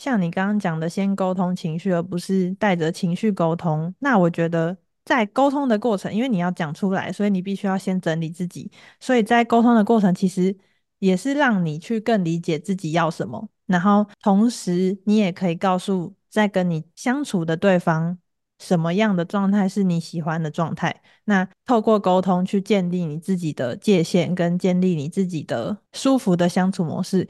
[0.00, 3.94] 像你刚刚讲的，先沟通情绪，而不是带着情绪沟通。
[3.98, 8.70] 那我觉得在沟通的过程，因为你要讲出来，所以你必须要先整理自己。
[8.98, 10.56] 所以在沟通的过程，其实
[11.00, 18.16] 也是让你去更理解自己要什么，然后同时你也可以告诉在跟你相处的对方，
[18.58, 21.02] 什么样的状态是你喜欢的状态？
[21.24, 27.28] 那透过沟通去建立你自己的界限，跟建立你自己的舒服的相处模式。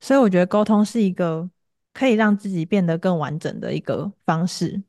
[0.00, 1.46] 所以我觉得沟通是一个
[1.98, 4.80] 可以让自己变得更完整的一个方式。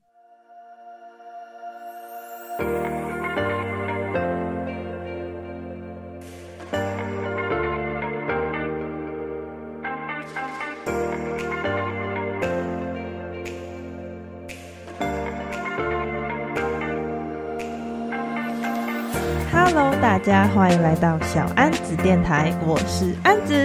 [20.01, 23.55] 大家欢迎来到小安子电台，我是安子。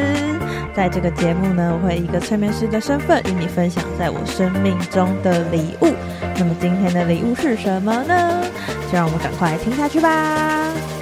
[0.72, 5.92] 在这个节目呢，我会以一个催眠师的身份与你分享在我生命中的礼物。
[6.36, 8.44] 那么今天的礼物是什么呢？
[8.90, 10.93] 就让我们赶快听下去吧。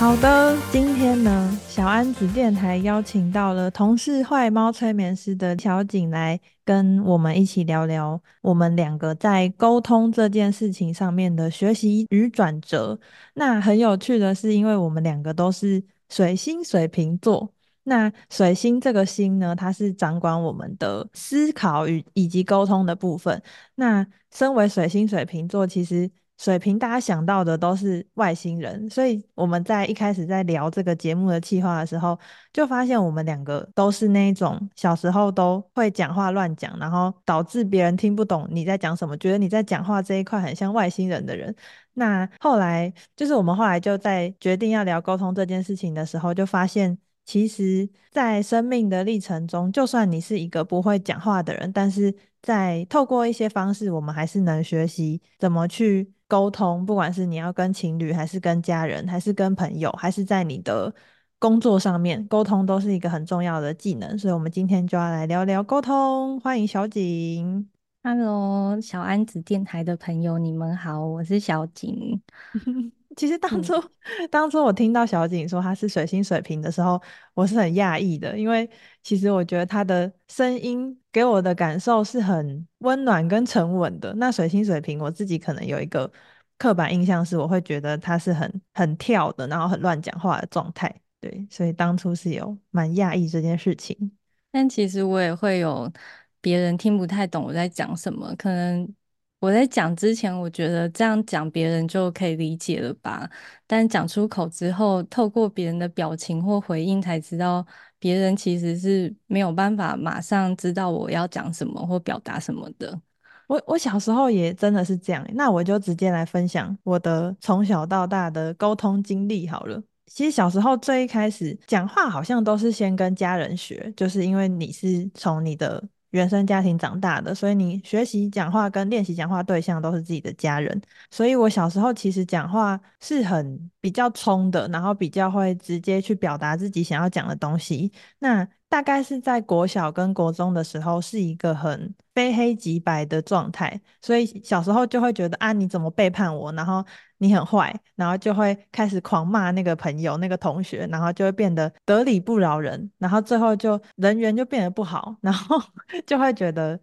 [0.00, 12.98] 好的，今天呢，小安子电台邀请到了同是坏猫催眠师的小景来跟我们一起聊聊我们两个在沟通这件事情上面的学习与转折。
[13.34, 23.40] 那很有趣的是，因为我们两个都是水星水瓶座，那水星这个星呢，它是掌管我们的思考与以及沟通的部分。
[23.74, 26.10] 那身为水星水瓶座，其实。
[26.40, 32.18] 水瓶，大家想到的都是外星人，所以我们在一开始在聊这个节目的计划的时候，
[32.50, 41.54] 就发现我们两个都是那种小时候都会讲话乱讲，然后导致别人听不懂你在讲什么，觉得你在讲话这一块很像外星人的人。
[41.92, 46.96] 那后来就是我们后来就在决定要聊沟通这件事情的时候，就发现。
[47.26, 56.86] 其实，在生命的历程中，就算你是一个不会讲话的人，但是在透过一些方式，我们还是能学习怎么去沟通。
[56.86, 60.94] 不管是你要跟情侣，还是跟家人，还是跟朋友，还是在你的
[61.40, 64.16] 工作上面，沟通都是一个很重要的技能。
[64.16, 66.38] 所以，我们今天就要来聊聊沟通。
[66.40, 67.68] 欢迎小景
[68.04, 72.22] ，Hello，小安子电台的朋友，你们好，我是小景。
[73.16, 77.00] 其实当初，嗯、当初我听到小景说他是水星水瓶的时候，
[77.34, 78.68] 我是很讶异的，因为
[79.02, 84.14] 其实我觉得他的声音给我的感受是很温暖跟沉稳的。
[84.14, 86.10] 那水星水瓶，我自己可能有一个
[86.56, 90.94] 刻板印象，是我会觉得他是很很跳的，然后很乱讲话的状态。
[91.20, 94.12] 对，所以当初是有蛮讶异这件事情。
[94.52, 95.92] 但其实我也会有
[96.40, 98.94] 别人听不太懂我在讲什么，可能。
[99.40, 103.28] 我在讲之前，我觉得这样讲别人就可以理解了吧？
[103.66, 107.66] 但讲出口之后，透过别人的表情或回应，才知道
[107.98, 113.00] 别人其实是没有办法马上知道我要讲什么或表达什么的。
[113.46, 119.82] 我我小时候也真的是这样，那我就直接来分享我的从小到大的沟通经历好了。
[120.04, 125.82] 其实小时候最一开始讲话，好像都是先跟家人学，就是因为你是从你的。
[126.10, 130.80] 原生家庭长大的，所以你学习讲话跟练习讲话对象都是自己的家人。
[131.10, 137.92] 所以我小时候其实讲话是很比较冲的，然后比较会直接去表达自己想要讲的东西。
[138.18, 146.52] 那大概是在国小跟国中的时候，是一个很非黑即白的状态，所以小时候就会觉得啊，你怎么背叛我？
[146.52, 146.84] 然后
[147.20, 155.56] 你很坏，然后就会开始狂骂那个朋友、那个同学，然后就会变得得理不饶人，然后最后就人缘就变得不好，然后
[156.06, 156.80] 就会觉得，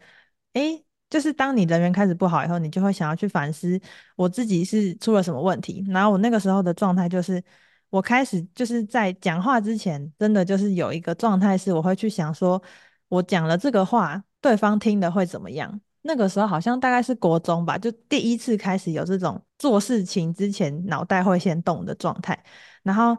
[0.54, 3.80] 诶，就是当你人缘开始不好以后，你就会想要去反思
[4.16, 5.84] 我自己是出了什么问题。
[5.90, 7.44] 然后我那个时候的状态就是。
[7.90, 12.62] 我开始就是在讲话之前，真的就是有一个状态是，我会去想说，
[13.08, 15.80] 我讲了这个话，对方听的会怎么样？
[16.08, 22.42] 那个时候好像大概是国中吧，就第一次开始有这种做事情之前脑袋会先动的状态，
[22.82, 23.16] 然后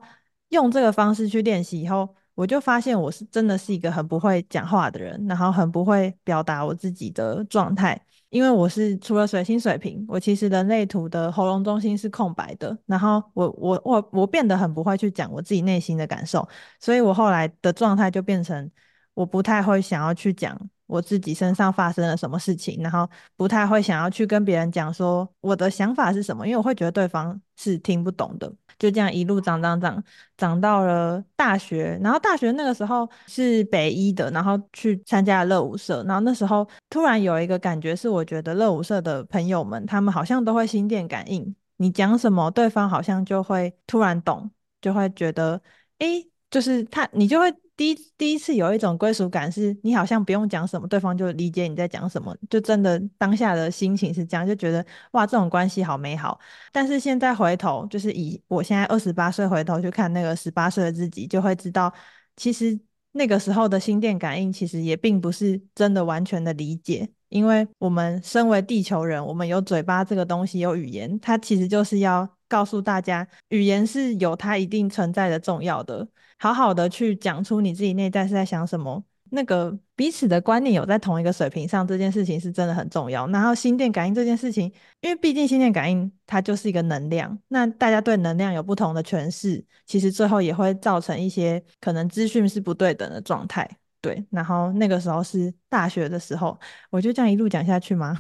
[0.49, 8.01] 用这个方式去练习以后，我就发现我是真的是一个很不会讲话的人，然后很不会表达我自己的状态。
[8.31, 16.47] 因为我是除了水星水瓶，我其实人类图的喉咙中心是空白的，然后我我我我变得很不会去讲我自己内心的感受，
[16.79, 18.71] 所以我后来的状态就变成
[19.15, 28.53] 我不太会想要去讲我自己身上发生了什么事情，然后不太会想要去跟别人讲说我的想法是什么，因为我会觉得对方是听不懂的。
[28.79, 30.03] 就这样一路长长长
[30.37, 44.49] 长到了大学，然后大学那个时候是北一的，然后去参加了热舞社，然后那时候突然有一个感觉是，我觉得热舞社的朋友们他们好像都会心电感应，你讲什么，对方好像就会突然懂，
[44.81, 45.61] 就会觉得，
[45.99, 56.41] 诶，就是他，你就会第一第一次有一种归属感，是你好像不用讲什么，对方就理解你在讲什么，就真的当下的心情是这样，就觉得哇，这种关系好美好。
[56.73, 61.93] 但是现在回头，就是以我现在二十八岁回头去看那个十八岁的自己，就会知道，
[62.37, 62.79] 其实
[63.13, 76.09] 那个时候的心电感应，其实也并不是真的完全的理解，因为我们身为地球人，我们有嘴巴这个东西，有语言，它其实就是要告诉大家，语言是有它一定存在的重要的。
[76.39, 83.27] 好好的去讲出你自己内在是在想什么，那个彼此的观念有在同一个水平上，这件事情是真的很重要。
[83.27, 93.69] 然后心电感应这件事情，因为毕竟心电感应它就是一个能量，那大家对能量有不同的诠释，其实最后也会造成一些可能资讯是不对等的状态。
[94.01, 96.57] 对，然后那个时候是大学的时候，
[96.89, 98.17] 我就这样一路讲下去吗？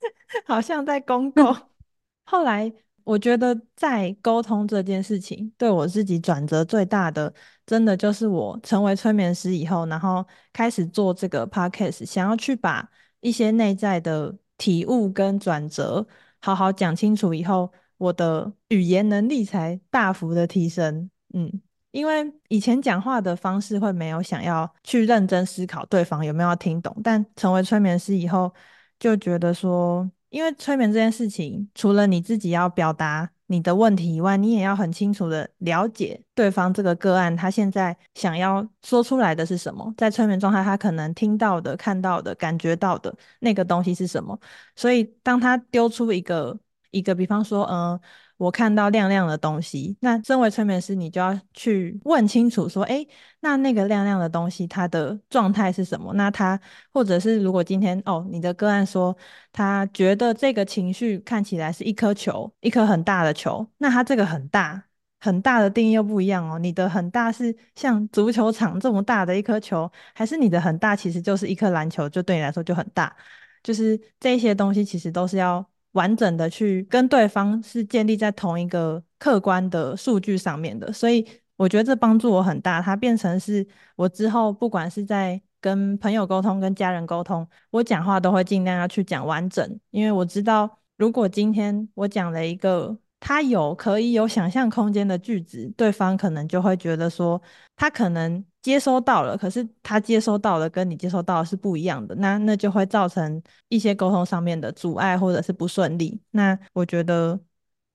[0.46, 1.54] 好像在公 共。
[2.24, 2.72] 后来。
[3.10, 7.34] 我觉得在沟通这件事情，对我自己转折最大的，
[7.66, 16.06] 真的就是我成为催眠师以后，然后开始做这个 podcast，想要去把一些内在的体悟跟转折
[16.40, 21.10] 好好讲清楚以后，我的语言能力才大幅的提升。
[21.34, 21.50] 嗯，
[21.90, 28.54] 因为以前讲话的方式会没有想要去认真思考对方有没有要听懂，但成为催眠师以后，
[29.00, 30.08] 就觉得说。
[30.30, 44.38] 因为催眠这件事情，除了你自己要表达你的问题以外，你也要很清楚的了解对方这个个案，他现在想要说出来的是什么，在催眠状态他可能听到的、看到的、感觉到的那个东西是什么。
[44.74, 46.58] 所以当他丢出一个
[46.90, 48.00] 一个，比方说，嗯。
[48.40, 53.06] 我看到亮亮的东西，那身为催眠师，你就要去问清楚，说，诶，
[53.40, 56.14] 那那个亮亮的东西，它的状态是什么？
[56.14, 56.58] 那他，
[56.90, 59.14] 或者是如果今天，哦，你的个案说，
[59.52, 64.82] 他觉得这个情绪看起来是一颗球，一颗很大的球，那他这个很大
[65.20, 66.58] 很大的定义又不一样哦。
[66.58, 73.14] 你的很大是像足球场这么大的一颗球，还是你的很大其实就是一颗篮球，就对你来说就很大？
[73.62, 75.68] 就是这些东西其实都是要。
[75.92, 81.26] 完整的去跟对方是建立在同一个客观的数据上面的，所以
[81.56, 82.80] 我觉得这帮助我很大。
[82.80, 83.66] 它变成是
[83.96, 92.98] 我之后不管是在跟朋友沟通、跟家人沟通，我讲话都会尽量要去讲完整，因为我知道如果今天我讲了一个。
[93.22, 97.38] 他有可以有想象空间的句子，对方可能就会觉得说，
[97.76, 106.20] 他可能接收到了，可是他接收到的跟你接收到的是不一样的，那那就会造成一些沟通上面的阻碍或者是不顺利。
[106.30, 107.40] 那我觉得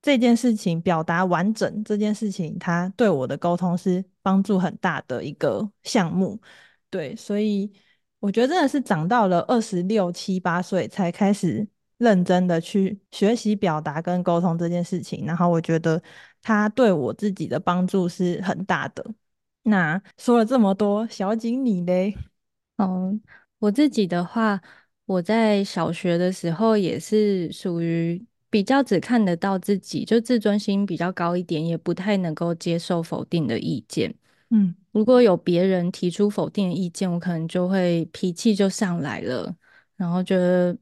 [0.02, 6.40] 这件事情表达完整这件事情，它对我的沟通是帮助很大的一个项目。
[6.90, 7.72] 对，所以
[8.20, 11.68] 我觉得真的是长到了二十六七八岁才开始。
[11.98, 16.00] 认真的去学习表达跟沟通这件事情，然后我觉得
[16.42, 19.06] 他对我自己的帮助是很大的。
[19.68, 22.16] 那说了这么多，小景你嘞？
[22.78, 23.20] 哦，
[23.58, 24.62] 我自己的话，
[25.06, 34.14] 我在小学的时候也是属于比较只看得到自己，就自尊心比较高一点，也不太能够接受否定的意见。
[34.52, 39.56] 嗯，如果有别人提出否定的意见，我可能就会脾气就上来了，
[39.96, 40.78] 然后觉得。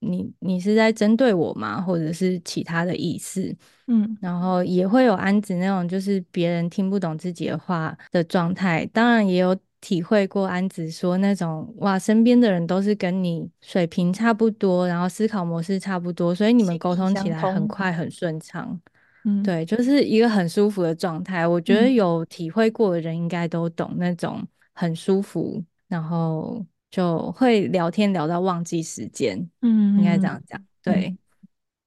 [0.00, 1.80] 你你是在针对我吗？
[1.80, 3.54] 或者是其他的意思？
[3.86, 8.84] 嗯，然后也会有安子那种，就是别人听不懂自己的话的状态。
[8.92, 18.80] 当然也有体会过安子说那种，哇，身边的人都是跟你水平差不多，然后思考模式差不多，所以你们沟通起来很快很顺畅。
[19.24, 21.46] 嗯，对，就是一个很舒服的状态。
[21.46, 26.64] 我觉得有体会过的人应该都懂那种很舒服，然后。
[26.90, 31.16] 就会聊天聊到忘记时间，嗯，应该这样讲，对，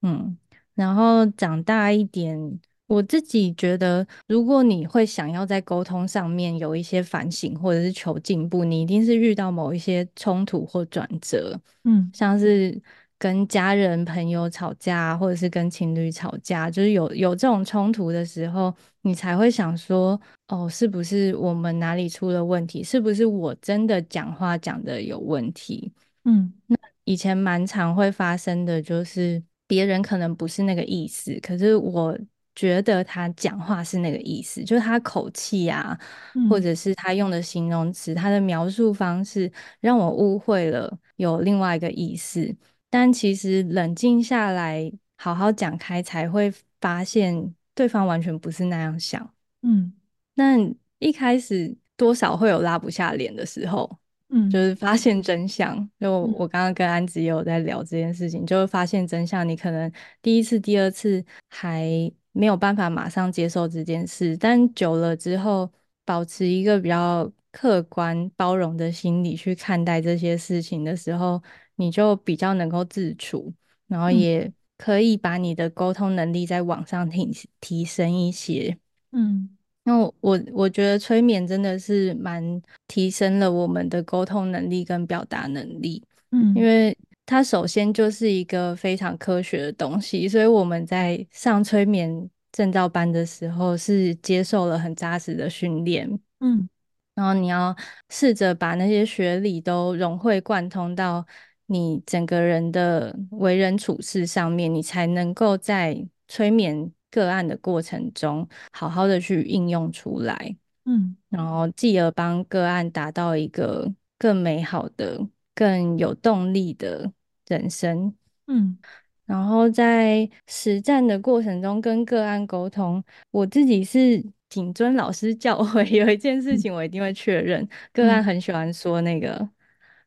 [0.02, 0.38] 嗯，嗯，
[0.74, 12.80] 然后长大一点，我自己觉得，如果你会想要在沟通上面有一些反省或者是求进步，你一定是遇到某一些冲突或转折，嗯，像是。
[13.18, 22.82] 跟家人朋友吵架，或者是跟情侣吵架，就是有有这种冲突的时候，你才会想说，哦，是不是我们哪里出了问题？
[22.82, 25.92] 是不是我真的讲话讲的有问题？
[26.24, 32.18] 嗯，那以前蛮常会发生的就是，别人可能不是那个意思，可是我
[32.54, 35.98] 觉得他讲话是那个意思，就是他口气啊，
[36.34, 42.54] 嗯，或者是他用的形容词，他的描述方式让我误会了，有另外一个意思。
[42.94, 49.28] 但其实冷静下来，好好讲开，才会发现对方完全不是那样想。
[49.62, 49.92] 嗯，
[50.34, 50.56] 那
[51.00, 53.98] 一开始多少会有拉不下脸的时候，
[54.28, 55.76] 嗯，就是发现真相。
[55.98, 59.48] 就我刚刚跟安子也有在聊这件事情，嗯，就会发现真相。
[59.48, 59.90] 你可能
[60.22, 61.90] 第一次、第二次还
[62.30, 65.68] 没有办法马上接受这件事，但久了之后，
[66.04, 71.42] 保持一个比较客观包容的心理去看待这些事情的时候，
[71.76, 73.52] 你就比较能够自处，
[73.86, 78.76] 然后也可以把你的沟通能力再往上提提升一些。
[79.12, 79.48] 嗯，
[79.84, 86.02] 那我我觉得催眠真的是蛮提升了我们的沟通能力跟表达能力。
[86.30, 96.08] 嗯，因为它首先就是一个非常科学的东西，所以我们在上催眠证照班的时候是接受了很扎实的训练。
[96.40, 96.68] 嗯，
[97.14, 97.74] 然后你要
[98.10, 101.24] 试着把那些学理都融会贯通到
[101.66, 110.56] 你整个人的为人处事上面，你才能够在催眠个案的过程中好好的去应用出来。
[110.84, 115.26] 嗯，然后继而帮个案达到一个更美好的。
[115.56, 117.12] 更有动力的
[117.46, 118.12] 人生，
[118.48, 118.76] 嗯，
[119.24, 127.62] 然后在实战的过程中跟个案沟通，我自己是谨遵老师教诲， 有一件事情我一定会确认。
[127.62, 129.48] 嗯、个案很喜欢说那个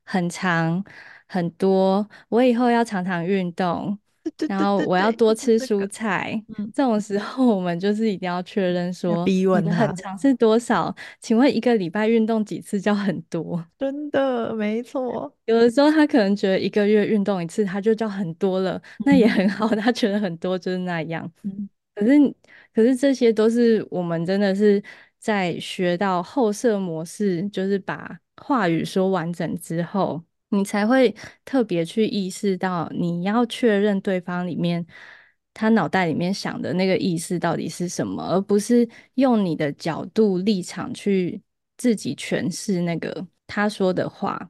[0.03, 0.83] 很长
[1.27, 3.97] 很多，我以后要常常运动，
[4.47, 6.41] 然后我要多吃蔬菜。
[6.57, 10.93] 嗯，这种时候我们就是一定要确认说，逼问他很长是多少？
[11.19, 13.63] 请问一个礼拜运动几次叫很多？
[13.77, 15.33] 真的没错。
[15.45, 19.67] 有的时候他可能觉得一个月运动一次，他就叫很多了，嗯、那也很好。
[19.69, 21.29] 他觉得很多就是那样。
[21.43, 22.11] 嗯、可是
[22.73, 24.81] 可是这些都是我们真的是
[25.19, 31.13] 在学到后设模式，就是把话语说完整之后，你才会
[31.45, 34.85] 特别去意识到你要确认对方里面
[35.53, 41.41] 他脑袋里面想的那个意思到底是什么，而不是用你的角度立场去
[41.77, 44.49] 自己诠释那个他说的话。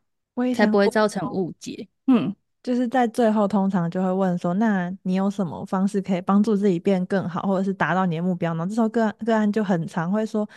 [0.56, 1.88] 才不会造成误解。
[2.06, 10.48] 嗯，就是在最后，通常就会问说：“那你有什么方式可以帮助自己变更好，或者是达到你的目标呢？”这时候个案个案就很常会说：“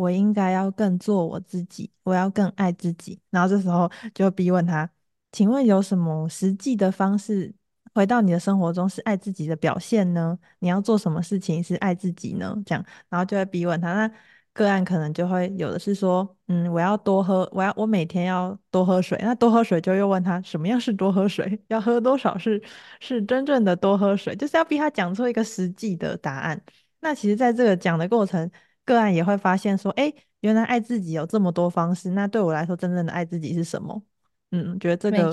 [0.00, 4.88] 我应该要更做我自己，我要更爱自己。”然后这时候就逼问他
[5.32, 7.52] ：“请问有什么实际的方式
[7.94, 10.38] 回到你的生活中是爱自己的表现呢？
[10.60, 14.10] 你要做什么事情是爱自己呢？”这样，然后就会逼问他那。
[14.52, 19.16] 个案可能就会有的是说，嗯，我要多喝，我要我每天要多喝水。
[19.22, 22.60] 那多喝水就又问他什么样是多喝水， 要喝多少是
[22.98, 26.60] 是真正的多喝水，就是要逼他讲出一个实际的答案。
[27.00, 28.50] 那其实，在这个讲的过程，
[28.90, 32.10] 个案也会发现说，哎，原来爱自己有这么多方式。
[32.10, 34.02] 那对我来说，真正的爱自己是什么？
[34.50, 35.32] 嗯，觉得这个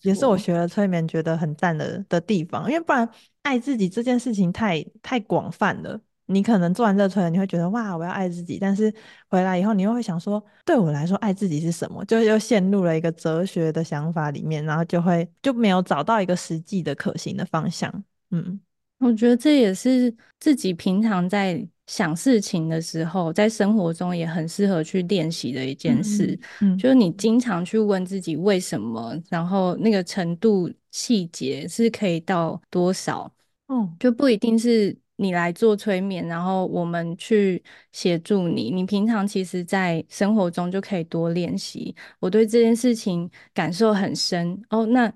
[0.00, 3.06] 也是我学了催眠觉得很赞的的地方，因为不然
[3.42, 6.00] 爱自己这件事情太太广泛了。
[6.26, 8.58] 你可能做完这催眠，你会觉得哇，我要爱自己。
[8.58, 8.90] 但是
[9.28, 12.02] 回来以后，你又会想说，对我来说，爱自己是什么？
[12.06, 17.92] 就又陷入了一个哲学的想法里面，然后就会就没有找到一个实际的可行的方向。
[18.30, 18.58] 嗯，
[19.00, 26.38] 我觉得这也是自己平常在想事情的时候，在生活中也很适合去练习的一件事。
[26.60, 33.32] 嗯，嗯，就是你经常去问自己为什么，然后那个程度细节是可以到多少？
[33.68, 34.96] 嗯，就不一定是。
[35.16, 37.62] 你来做催眠，然后我们去
[37.92, 38.68] 协助你。
[38.68, 41.94] 你平常其实，在生活中就可以多练习。
[42.18, 44.84] 我对这件事情感受很深哦。
[44.86, 45.06] 那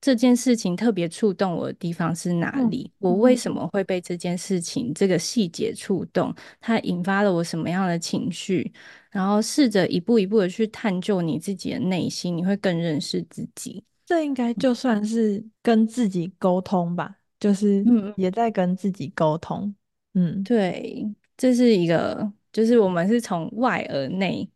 [0.00, 2.90] 这件事情特别触动我的地方是哪里？
[3.00, 6.34] 嗯、我为什么会被这件事情这个细节触动？
[6.60, 8.72] 它引发了我什么样的情绪？
[9.10, 13.84] 然后试着一步一步的去探究你自己的内心，你会更认识自己。
[14.06, 17.16] 这应该就算是跟自己沟通吧。
[17.38, 17.82] 就是
[18.16, 19.74] 也在跟自己沟通，
[20.12, 24.46] 嗯，对，这是一个，就是我们是从外而内，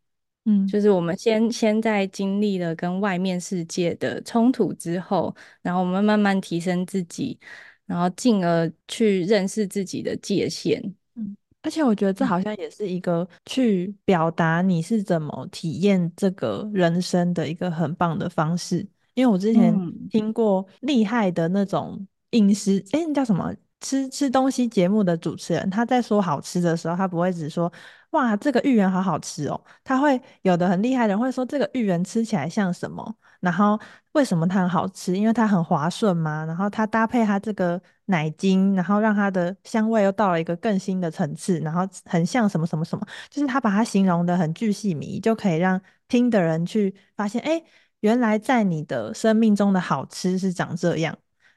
[0.45, 7.37] 嗯，就是我们先先在经历了跟外面世界的冲突之后，然后我们慢慢提升自己，
[7.85, 10.81] 然后进而去认识自己的界限，
[11.15, 19.75] 嗯，而且我觉得这好像也是一个去表达你是怎么体验这个人生的一个很棒的方式，因为我之前
[20.09, 22.07] 听过厉害的那种。
[22.31, 23.55] 饮食，哎、欸，那叫什么？
[23.85, 27.71] 吃吃东西节目的主持人，他在说好吃的时候，他不会只说
[28.11, 33.79] 哇，这个芋圆好好吃哦，他会有的很厉害的人会说这个芋圆吃起来像什么，然后
[34.13, 35.15] 为什么它很好吃？
[35.15, 47.61] 因为它很滑顺嘛，然后它搭配它这个奶精，然后让它的香味又到了一个更新的层次，然后很像什么什么什么，就是他把它形容得很巨细靡，就可以让听的人去发现，哎、
[47.99, 51.15] 原来在你的生命中的好吃是长这样。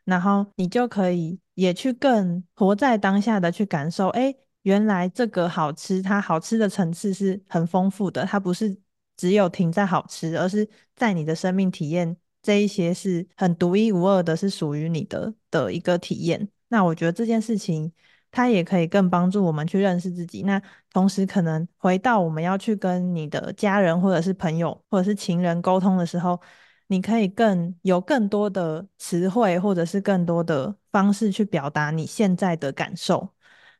[0.09, 8.75] 然后你就可以也去更活在当下的去感受，哎，原来这个好吃，它好吃的层次是很丰富的，它不是
[9.19, 16.49] 只有停在好吃，而是在你的生命体验这一些是很独一无二的，是属于你的的一个体验。
[16.69, 17.93] 那我觉得这件事情
[18.31, 20.43] 它也可以更帮助我们去认识自己。
[20.43, 20.63] 那
[20.93, 26.41] 同时，可能回到我们要去跟你的家人或者是朋友或者是情人沟通的时候，
[26.89, 33.29] 你可以更有更多的词汇，或者是更多的方式去表达你现在的感受。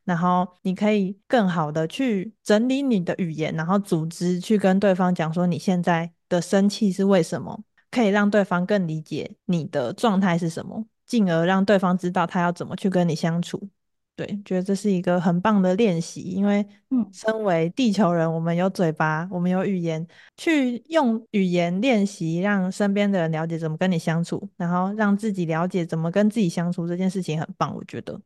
[0.05, 13.69] 然后你可以更好的去整理你的语言，然后组织去跟对方讲说你现在的生气是为什么，可以让对方更理解你的状态是什么，进而让对方知道他要怎么去跟你相处。
[14.19, 16.65] 对，觉得这是一个很棒的练习，因为
[17.13, 28.19] 身为地球人，我们有嘴巴，我们有语言，去用语言练习，让身边的人了解怎么跟你相处，然后让自己了解怎么跟自己相处，这件事情很棒，我觉得，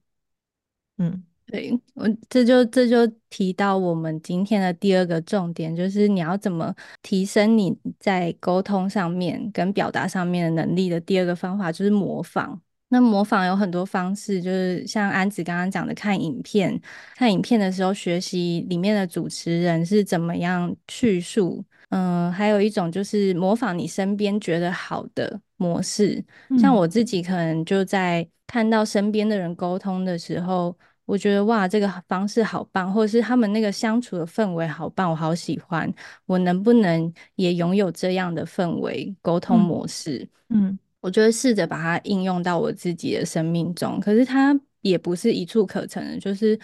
[0.98, 1.24] 嗯。
[1.46, 6.74] 对，我这就这就提到我们今天的第二个重点，就是你要怎么
[7.04, 12.60] 提升你在沟通上面跟表达上面的能力的第二个方法就是模仿。
[12.94, 16.80] 那模仿有很多方式，就是像安子刚刚讲的，看影片，
[17.16, 21.66] 看影片的时候学习里面的主持人是怎么样叙述。
[21.90, 26.24] 嗯，还有一种就是模仿你身边觉得好的模式，
[26.60, 30.78] 像我自己可能就在看到身边的人沟通的时候。
[31.06, 35.94] 我觉得哇，这个方式好棒，或者是他们那个相处的氛围好棒，我好喜欢。
[36.26, 40.26] 我能不能也拥有这样的氛围沟通模式？
[40.48, 44.00] 嗯，嗯，我就会试着把它应用到我自己的生命中。
[44.00, 46.58] 可是它也不是一蹴可成的，就是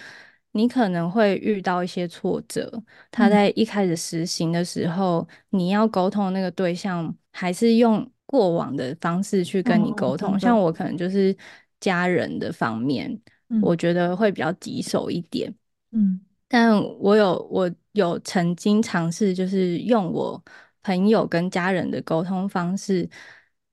[0.54, 2.82] 你可能会遇到一些挫折。
[3.12, 11.36] 他在一开始实行的时候，嗯、你要沟通的那个对象还是用过往的方式去跟你沟通，哦、像我可能就是
[11.82, 13.20] 家人的方面。
[13.62, 15.52] 我觉得会比较棘手一点，
[15.92, 20.40] 嗯，但我有我有曾经尝试，就是用我
[20.84, 23.10] 朋友跟家人的沟通方式。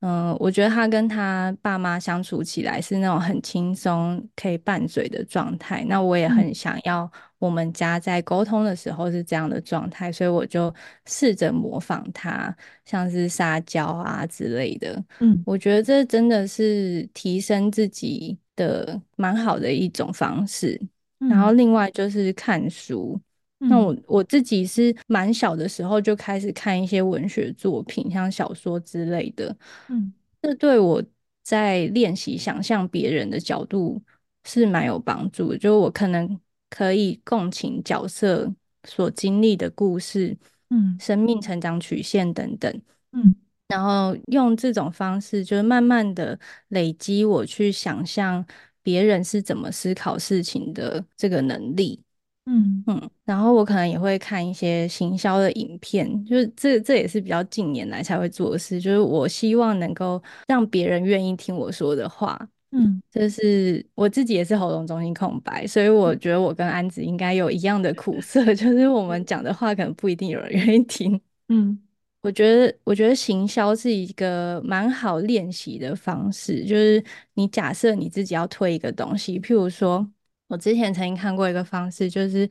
[0.00, 5.84] 嗯、呃，我觉得他跟他爸妈相处起来是那种很轻松，可以拌嘴的状态。
[5.88, 10.72] 那我也很想要我们家在沟通的时候是这样的状态，所以我就
[11.06, 15.02] 试着模仿他，像是撒娇啊之类的。
[15.20, 20.80] 嗯，我觉得这真的是提升自己的蛮好的一种方式。
[21.18, 23.18] 然后另外就是看书。
[23.58, 29.56] 那我我自己是蛮小的时候就开始看一些文学作品，像小说之类的。
[29.88, 31.02] 嗯，这对我
[31.42, 34.02] 在练习想象别人的角度
[34.44, 35.58] 是蛮有帮助的。
[35.58, 36.38] 就我可能
[36.68, 38.52] 可以共情角色
[38.84, 40.36] 所经历的故事，
[40.68, 42.70] 嗯，生命成长曲线等等，
[43.12, 43.34] 嗯，
[43.68, 46.38] 然后用这种方式，就是慢慢的
[46.68, 48.44] 累积我去想象
[48.82, 52.02] 别人是怎么思考事情的这个能力。
[52.48, 62.38] 嗯嗯，然后我可能也会看一些行销的影片，就是这这也是比较近年来才会做的事，就是我希望能够让别人愿意听我说的话。
[62.70, 71.20] 嗯，就是我自己也是喉咙中心空白，所以我觉得我跟安子应该有一样的苦涩， 就是我们讲的话可能不一定有人愿意听。
[71.48, 71.76] 嗯，
[72.22, 77.02] 我觉得我觉得行销是一个蛮好练习的方式，就是
[77.34, 80.08] 你假设你自己要推一个东西，譬如说。
[80.48, 82.48] 我之前曾经看过一个方式，就是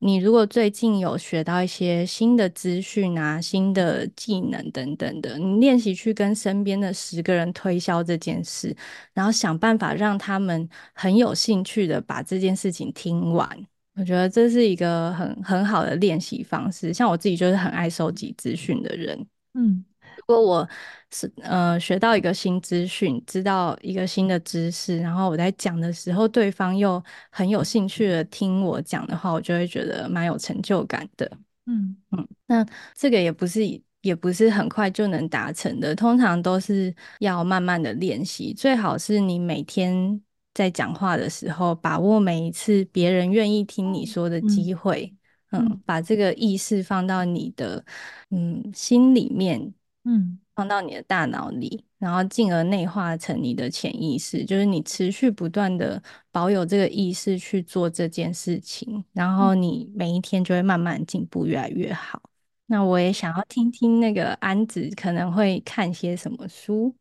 [0.00, 8.76] 你如果最近有学到一些新的资讯啊、新的技能等等的，你练习去跟身边的十个人推销这件事，
[9.14, 13.48] 然后想办法让他们很有兴趣的把这件事情听完。
[13.94, 16.92] 我觉得这是一个很很好的练习方式。
[16.92, 19.84] 像我自己就是很爱收集资讯的人，嗯。
[20.28, 20.68] 如果我
[21.10, 31.26] 是呃学到一个新资讯，知道一个新的知识，然后我在讲的时候，对方又很有兴趣的听我讲的话，我就会觉得蛮有成就感的。
[31.64, 32.62] 嗯嗯，那
[32.94, 33.62] 这个也不是
[34.02, 38.52] 也不是很快就能达成的，通常都是要慢慢的练习。
[38.52, 40.20] 最好是你每天
[40.52, 45.14] 在讲话的时候，把握每一次别人愿意听你说的机会，
[45.52, 47.82] 嗯，嗯，把这个意识放到你的
[48.28, 49.72] 嗯心里面。
[50.10, 62.22] 嗯，放到你的大脑里，然后进而内化成你的潜意识，就是你持续不断的保有这个意识去做这件事情，然后你每一天就会慢慢进步，越来越好。
[62.64, 66.96] 那我也想要听听那个安子可能会看些什么书。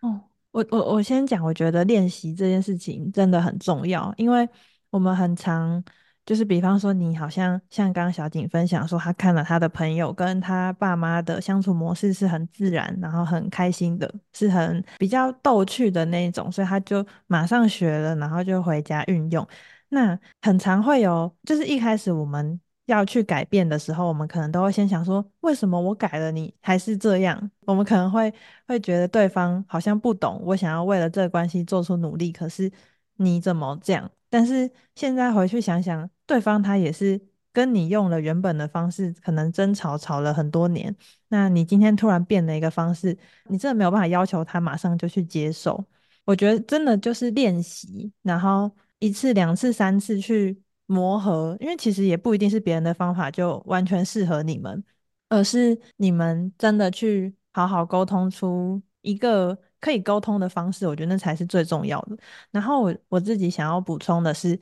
[0.00, 4.46] 哦，我我我先讲，我觉得练习这件事情真的很重要，因为
[4.90, 5.82] 我们很常。
[6.26, 19.46] 就是比方说，你好像像刚刚小景分享说，他看了他的朋友跟他爸妈的相处模式是很自然，然后很开心的，是很比较逗趣的那种，所以他就马上学了，然后就回家运用。
[19.90, 27.50] 那很常会有，就是一开始我们要去改变的时候，我们可能都会先想说，为什么我改了你还是这样？
[27.66, 28.32] 我们可能会
[28.66, 32.72] 会觉得对方好像不懂，我想要为了这个关系做出努力，可是
[33.16, 34.10] 你怎么这样？
[34.34, 37.20] 但是现在回去想想，对方他也是
[37.52, 40.92] 跟你用了原本的方式，可能争吵吵了很多年。
[41.28, 43.16] 那你今天突然变了一个方式，
[43.48, 45.84] 你真的没有办法要求他马上就去接受。
[46.24, 48.68] 我觉得真的就是练习，然后
[48.98, 54.82] 一次、两次、三次去磨合，因为其实也不一定是别人的方法就完全适合你们，
[55.28, 59.56] 而是你们真的去好好沟通出一个。
[59.84, 62.16] 可以沟通的方式，我觉得那才是最重要的。
[62.50, 64.58] 然后我我自己想要补充的是，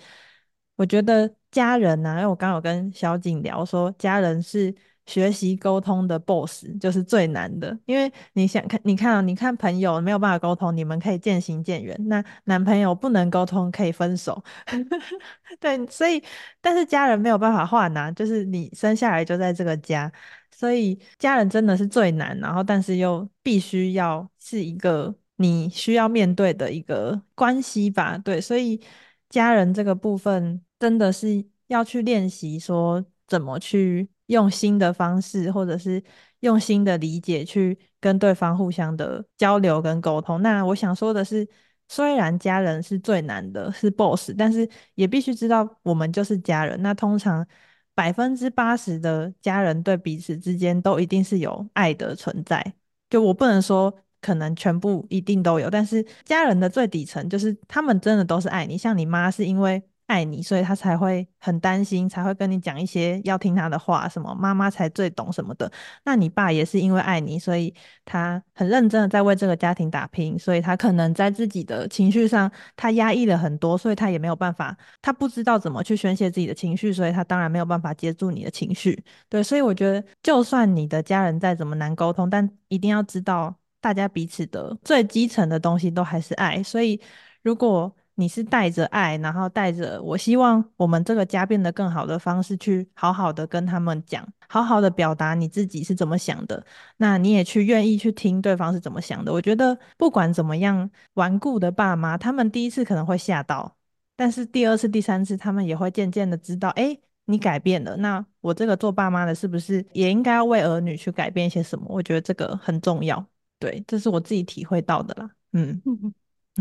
[0.74, 4.74] 我觉得家人呢、因为我刚有跟小景聊说，家人是
[5.06, 7.78] 学习沟通的 boss，就是最难的。
[7.84, 11.96] 因为你想看，你看、啊，你看朋友没有办法沟通，你们可以渐行渐远。
[12.08, 14.42] 那男朋友不能沟通，可以分手。
[15.60, 16.20] 对，所以
[16.60, 20.10] 但是家人没有办法换啊，就是你生下来就在这个家。
[20.50, 28.18] 所以家人真的是最难，然后但是又必须要是一个你需要面对的一个关系吧？
[28.18, 28.80] 对，所以
[29.28, 36.02] 家人这个部分真的是要去练习，说怎么去用新的方式，或者是
[36.40, 40.42] 用新的理解去跟对方互相的交流跟沟通。
[40.42, 41.48] 那我想说的是，
[41.88, 46.80] 虽然家人是最难的，是 boss，但是也必须知道我们就是家人。
[46.82, 47.46] 那通常。
[47.94, 52.74] 百分之八十的家人对彼此之间都一定是有爱的存在，
[53.10, 59.82] 就我不能说可能全部一定都有，但是家人的最底层就是他们真的都是爱你，像你妈是因为。
[60.06, 65.70] 爱你，所以他才会很担心，才会跟你讲一些要听他的话，什么妈妈才最懂什么的。
[66.04, 67.72] 那你爸也是因为爱你，所以
[68.04, 79.02] 他很认真的在为这个家庭打拼，所以他可能在自己的情绪上，他压抑了很多，所以他也没有办法，他不知道怎么去宣泄自己的情绪，所以他当然没有办法接住你的情绪。
[79.30, 86.62] 对，所以我觉得，就算你的家人再怎么难沟通，但一定要知道，大家彼此的最基层的东西都还是爱。
[86.62, 86.98] 所以
[87.42, 96.64] 如果你是带着爱，然后带着我希望我们这个家变得更好的方式去好好的跟他们讲，好好的表达你自己是怎么想的。
[96.98, 99.32] 那你也去愿意去听对方是怎么想的。
[99.32, 103.74] 我觉得不管怎么样，顽固的爸妈，他们第一次可能会吓到，
[104.14, 107.96] 但是第二次、第三次，他们也会渐渐的知道，哎，你改变了。
[107.96, 111.86] 那我这个做爸妈的，是不是也应该要为儿女去改变一些什么？
[111.88, 113.26] 我觉得这个很重要。
[113.62, 115.30] 对，这是我自己体会到的啦。
[115.52, 115.80] 嗯。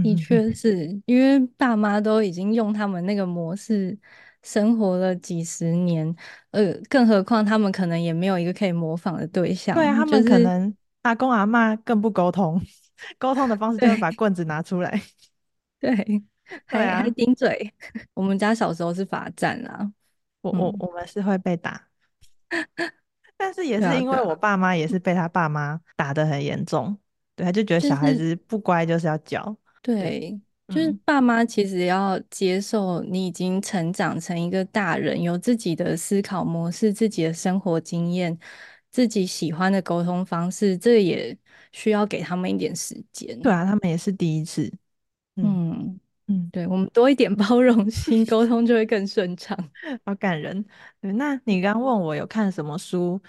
[0.02, 3.98] 的确是因为爸妈都已经用他们那个模式
[4.42, 6.16] 生活了几十年，
[6.52, 9.76] 呃，更何况他们可能也没有一个可以模仿的对象。
[9.76, 12.58] 对啊，他们可能阿公阿妈更不沟通，
[13.18, 15.02] 沟通的方式就是把棍子拿出来，
[15.78, 15.94] 对，
[16.72, 17.74] 对啊，还顶嘴。
[18.14, 19.92] 我们家小时候是罚站啊，
[20.40, 21.86] 我我我们是会被打，
[23.42, 26.96] 但是也是因为我爸妈也是被他爸妈打得很严重，
[27.36, 29.58] 对，他就觉得小孩子不乖就是要教。
[29.82, 38.38] 对，就是爸妈其实要接受你已经成长成一个大人，有自己的思考模式、自己的生活经验、
[38.92, 41.36] 自己喜欢的沟通方式，这也
[41.72, 43.40] 需要给他们一点时间。
[43.42, 44.72] 对啊，他们也是第一次。
[45.38, 46.00] 嗯嗯，
[46.32, 49.58] 嗯对，我们多一点 包容心，沟通就会更顺畅。
[50.06, 50.64] 好感人。
[51.02, 53.22] 对，那你刚问我有看什么书？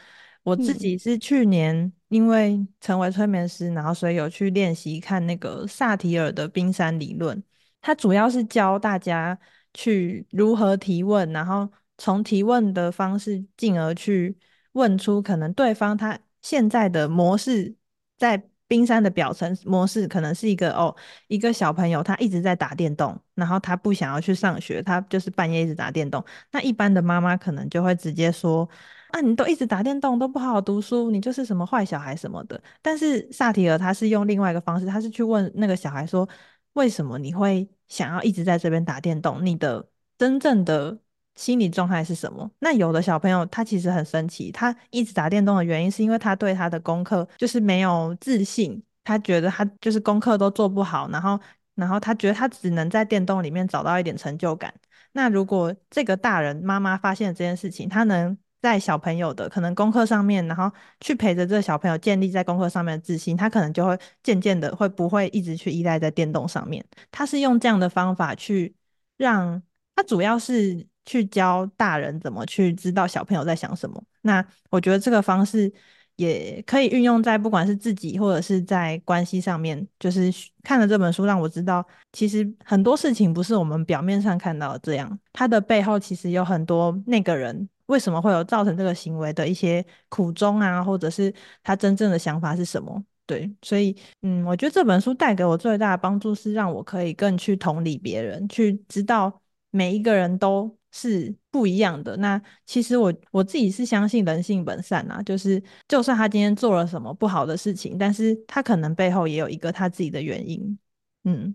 [0.43, 7.43] 我自己是去年因为成为催眠师，然后所以有去练习看那个萨提尔的冰山理论。
[7.81, 9.39] 它主要是教大家
[9.75, 14.37] 去如何提问，然后从提问的方式进而去
[14.73, 17.75] 问出可能对方他现在的模式
[18.17, 18.49] 在。
[18.73, 20.97] 冰山的表层模式可能是一个哦，
[21.29, 26.25] 一个小朋友他一直在打电动，然后他不想要去上学，他就是半夜一直打电动。
[26.51, 28.67] 那一般的妈妈可能就会直接说
[29.13, 36.27] ：“啊，你都一直打电动，都不好好读书，你就是什么坏小孩什么的。”但是萨提尔他是用另外一个方式，他是去问那个小孩说
[36.73, 39.45] ：“为什么你会想要一直在这边打电动？
[39.45, 40.99] 你的真正的。”
[41.35, 42.51] 心理状态是什么？
[42.59, 51.41] 那有的小朋友他其实很神奇，他一直打电动的原因是因为他对他的功课就是没有自信，他觉得他就是功课都做不好，然后
[51.75, 54.73] 然后他觉得他只能在电动里面找到一点成就感。
[55.13, 66.85] 那如果这个大人妈妈发现了这件事情，他能在小朋友的可能功课上面，然后去陪着这个小朋友建立在功课上面的自信，他可能就会渐渐的会不会一直去依赖在电动上面。
[67.11, 68.75] 他是用这样的方法去
[69.17, 69.63] 让
[69.97, 70.87] 他主要是。
[71.05, 74.03] 去教大人怎么去知道小朋友在想什么。
[74.21, 75.73] 那我觉得这个方式
[76.17, 79.87] 也可以运用在不管是自己或者是在关系上面。
[79.99, 91.35] 就是看了这本书，让我知道，其实很多事情不是我们表面上看到这样，它的背后其实有很多那个人为什么会有造成这个行为的一些苦衷啊，或者是
[91.65, 93.03] 他真正的想法是什么。
[93.27, 99.41] 对，所以嗯，我觉得这本书带给我最大的帮助是让我可以更去同理别人，去知道。
[99.75, 102.17] 每一个人都是不一样的。
[102.19, 110.79] 那其实我我自己是相信人性本善啊，就是就算他今天做了什么不好的事情，但是他可能背后也有一个他自己的原因。
[111.25, 111.55] 嗯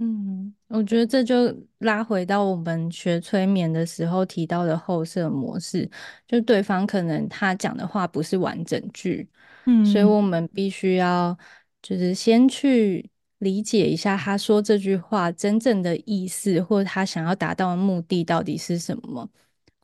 [0.00, 5.90] 嗯，我觉得这就拉回到我们学催眠的时候提到的后设模式，
[6.26, 9.28] 就对方可能他讲的话不是完整句，
[9.66, 11.36] 嗯，所以我们必须要
[11.82, 19.28] 就是先去理解一下他说这句话真正的意思，或者他想要达到的目的到底是什么，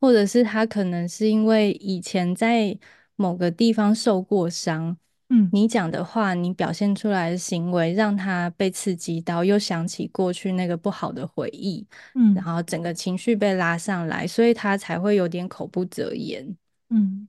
[0.01, 2.77] 或者是他可能是因为以前在
[3.17, 4.97] 某个地方受过伤。
[5.31, 16.45] 嗯，你讲的话，你表现出来的行为，让他被刺激到，又想起过去那个不好的回忆，嗯，然后整个情绪被拉上来，所以他才会有点口不择言。
[16.91, 17.27] 嗯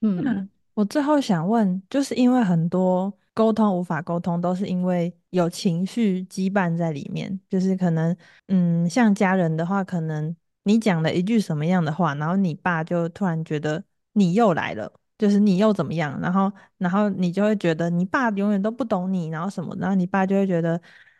[0.00, 8.16] 嗯，我最后想问，就是因为很多沟通无法沟通，都是因为有情绪羁绊在里面，就是可能，
[8.48, 14.90] 嗯，像家人的话，可能你讲了一句什么样的话，然后你爸就突然觉得你又来了。
[15.18, 20.78] 就是你又怎么样，然后，然后你就会觉得你爸永远都不懂你，然后什么，然后你爸就会觉得，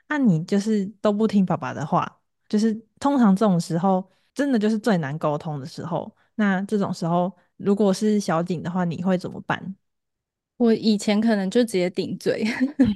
[0.09, 6.15] 啊、你就是都不听爸爸的话，就是通常这种时候，真的就是最难沟通的时候。
[6.35, 9.75] 那这种时候，如果是小景的话，你会怎么办？
[10.57, 12.45] 我以前可能就直接顶嘴，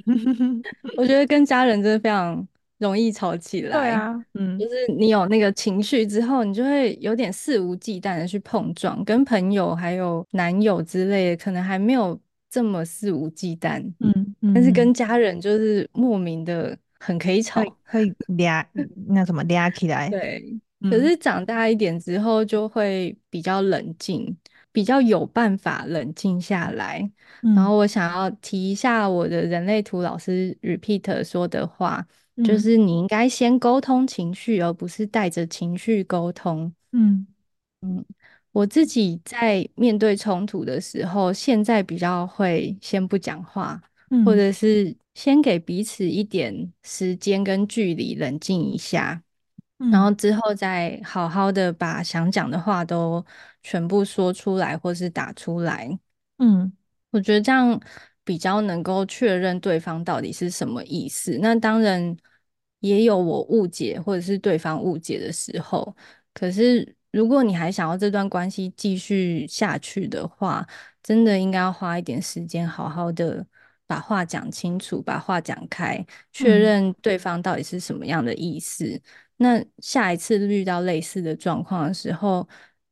[0.97, 2.47] 我觉得跟家人真的非常。
[2.81, 12.19] 容易吵起来，对啊，嗯，就是你有那个情绪之后，你就会有点肆无忌惮的去碰撞，跟朋友还有男友之类的，可能还没有
[12.49, 18.65] 这么肆无忌惮，嗯，嗯，但是跟家人就是莫名的很可以吵，可以嗲
[19.07, 20.43] 那什么嗲起来，对，
[20.89, 24.35] 可是长大一点之后就会比较冷静。
[24.71, 27.11] 比较有办法冷静下来，
[27.43, 32.05] 嗯，然后我想要提一下我的人类图老师 Repeat 说的话，
[32.37, 36.73] 嗯，就是你应该先沟通情绪，而不是带着情绪沟通。
[36.91, 37.27] 嗯
[37.81, 38.05] 嗯，
[38.51, 49.21] 我自己在面对冲突的时候，现在比较会先不讲话，嗯，或者是先给彼此一点时间跟距离，冷静一下。
[49.89, 53.25] 然后之后再好好的把想讲的话都
[53.63, 55.89] 全部说出来，或是打出来。
[56.37, 56.71] 嗯，
[57.09, 57.79] 我觉得这样
[58.23, 61.37] 比较能够确认对方到底是什么意思。
[61.41, 62.15] 那当然
[62.79, 65.95] 也有我误解或者是对方误解的时候。
[66.33, 70.67] 可是如果你还想要这段关系继续下去的话，
[71.03, 73.45] 真的应该要花一点时间，好好的
[73.85, 78.85] 把话讲清楚，把话讲开，确认对方到底是什么样的意思。
[78.85, 79.01] 嗯
[79.41, 82.47] 那下一次遇到类似的状况的时候，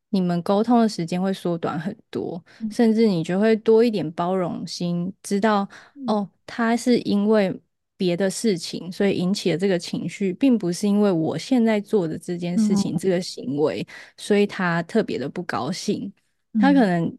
[0.08, 7.56] 你们沟通的时间会缩短很多，嗯，甚至你就会多一点包容心，知道，嗯，哦，他是因为
[7.96, 13.86] 别的事情，所以引起了这个情绪，并不是因为我现在做的这件事情，嗯，这个行为，
[14.16, 16.12] 所以他特别的不高兴。
[16.60, 17.16] 他可能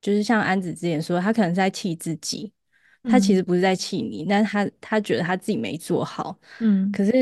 [0.00, 2.52] 就是像安子之前说，他可能是在气自己。
[3.04, 7.12] 他其实不是在气你，嗯，但是他他觉得他自己没做好，嗯，可是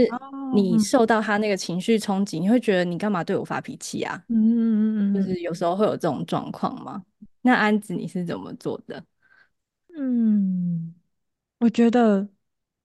[0.55, 4.23] 你受到他那个情绪冲击，你会觉得你干嘛对我发脾气啊？
[4.29, 7.03] 嗯嗯嗯，就是有时候会有这种状况嘛。
[7.43, 9.05] 那安子你是怎么做的？
[9.99, 10.95] 嗯，
[11.61, 12.29] 我觉得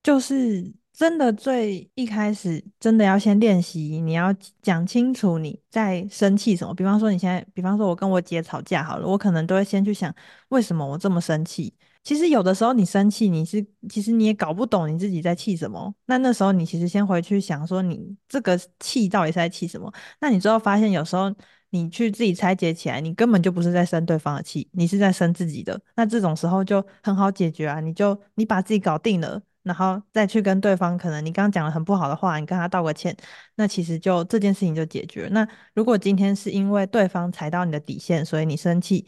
[0.04, 0.74] 就是。
[0.98, 4.02] 真的最一开始，真的要先练习。
[4.02, 4.34] 你要
[4.64, 6.74] 讲清楚你在生气什么。
[6.74, 10.12] 比方说，你现在，比方说我跟我姐吵架好了，我可能都会先去想，
[10.50, 11.72] 为什么我这么生气。
[12.08, 15.94] 其实有的时候你生气，你是其实你也搞不懂你自己在气什么。
[16.06, 19.92] 那那时候你其实先回去想说，你这个气到底是在气什么？
[20.22, 21.30] 那你最后发现，有时候
[21.72, 25.78] 你去自己拆解起来，你根本就不是在生对方的气，你是在生自己的。
[25.98, 29.42] 那这种时候就很好解决啊，你就你把自己搞定了。
[29.64, 33.14] 然后再去跟对方，可能你刚刚讲了很不好的话，你跟他道个歉，
[33.56, 35.28] 那其实就这件事情就解决。
[35.34, 39.06] 那如果今天是因为对方踩到你的底线，所以你生气，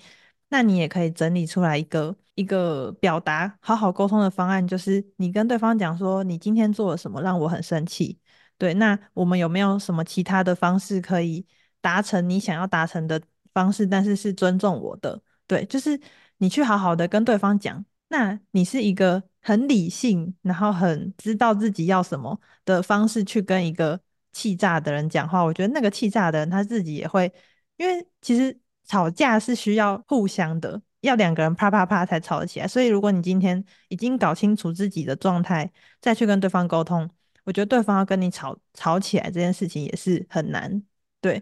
[0.50, 8.20] 那你也可以整理出来一个一个表达好好沟通的方案，就是你跟对方讲说，你今天做了什么让我很生气，
[8.58, 11.46] 对，那我们有没有什么其他的方式可以
[11.82, 13.22] 达成你想要达成的
[13.54, 16.00] 方式，但是是尊重我的，对，就是
[16.38, 19.24] 你去好好的跟对方讲，那你是一个。
[19.42, 23.98] 很理性，然后很知道自己要什么的方式去跟一个
[24.34, 25.42] 气炸的人讲话。
[25.42, 27.32] 我觉得那个气炸的人他自己也会，
[27.78, 28.60] 因为其实
[28.90, 32.68] 吵架是需要互相的，要两个人啪啪啪才吵得起来。
[32.68, 35.72] 所以如果你今天已经搞清楚自己的状态，
[36.02, 37.10] 再去跟对方沟通，
[37.46, 40.84] 我觉得对方要跟你吵吵起来这件事情也是很难。
[41.22, 41.42] 对，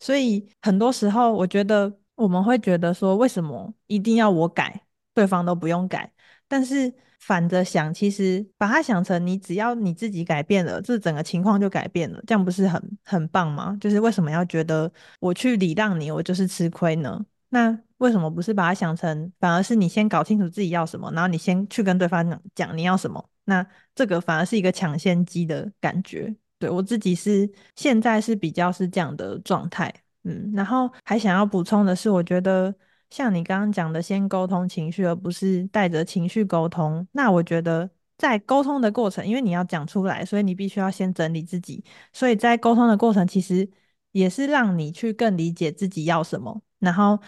[0.00, 4.82] 所以很多时候我觉得我们会觉得说，为什么一定要我改，
[5.14, 6.12] 对方都不用改？
[6.48, 13.76] 但是反着想，其实把它想成你只要你自己改变了，这整个情况就改变了，这样不是很很棒吗？
[13.80, 17.24] 就是为什么要觉得我去礼让你，我就是吃亏呢？
[17.50, 23.24] 那为什么不是把它想成，反而是你先搞清楚自己要什么，然后你先去跟对方讲你要什么？
[23.44, 26.34] 那这个反而是一个抢先机的感觉。
[26.58, 29.92] 对，我自己是现在是比较是这样的状态。
[30.24, 32.74] 嗯，然后还想要补充的是，我觉得
[33.10, 37.06] 像你刚刚讲的，先沟通情绪，而不是带着情绪沟通。
[37.12, 41.82] 那我觉得在沟通的过程，因为你要讲出来，所以你必须要先整理自己。
[42.12, 43.68] 所以在沟通的过程，其实
[44.12, 46.62] 也是让你去更理解自己要什么。
[46.78, 47.18] 然后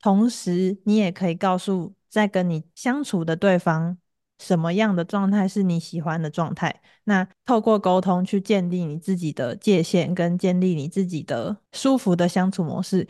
[0.00, 3.96] 同时，你也可以告诉在跟你相处的对方，
[4.38, 6.80] 什么样的状态是你喜欢的状态？
[7.04, 13.06] 那透过沟通去建立你自己的界限，跟建立你自己的舒服的相处模式。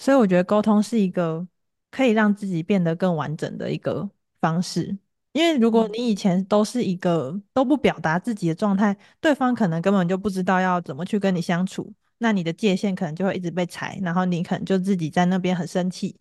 [0.00, 1.46] 所以我觉得沟通是一个
[1.90, 4.08] 可以让自己变得更完整的一个
[4.40, 4.96] 方式。
[5.32, 16.18] 因为如果你以前都是一个都不表达自己的状态，对方可能根本就不知道要怎么去跟你相处，那你的界限可能就会一直被踩，然后你可能就自己在那边很生气。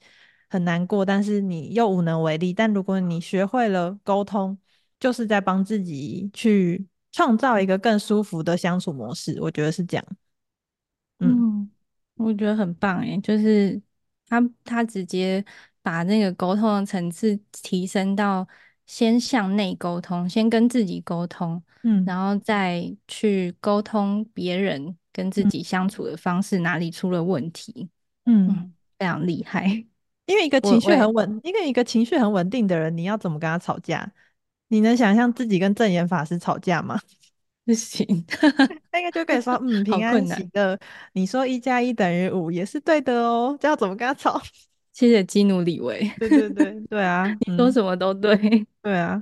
[0.52, 2.52] 很难过，但是你又无能为力。
[2.52, 4.58] 但如果你学会了沟通，
[5.00, 9.40] 就是在帮自己去创造一个更舒服的相处模式。
[9.42, 10.06] 我觉得是这样。
[11.20, 11.72] 嗯，嗯，
[12.20, 13.82] 我觉得很棒诶，就是
[14.28, 15.44] 他他直接
[15.82, 18.48] 把那个沟通的层次提升到
[18.86, 27.90] 先向内沟通，先跟自己沟通，嗯，然后再去沟通别人跟自己相处的方式哪里出了问题。
[28.26, 29.66] 嗯，嗯，非常厉害。
[30.28, 34.12] 因为一个情绪很稳，因为一个情绪很稳定的人，你要怎么跟他吵架？
[34.68, 37.00] 你能想象自己跟证严法师吵架吗？
[37.70, 38.04] 不行，
[38.92, 40.76] 那个就可以说，嗯， 平安喜乐。
[41.14, 44.42] 你说一加一等于五也是对的哦，这要怎么跟他吵？
[44.92, 46.12] 谢谢基努里维。
[46.18, 48.36] 对对对对啊，你说什么都对。
[48.82, 49.22] 对啊，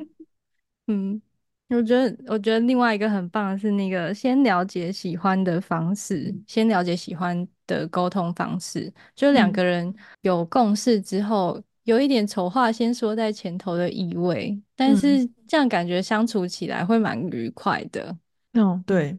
[0.88, 1.22] 嗯。
[1.68, 18.18] 我觉得，我觉得另外一个很棒的是那个先了解喜欢的方式，先了解喜欢的沟通方式，就两个人有共识之后，有一点丑话先说在前头的意味，但是这样感觉相处起来会蛮愉快的。
[18.58, 19.12] 嗯，对，